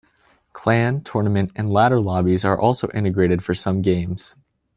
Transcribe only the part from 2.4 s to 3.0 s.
are also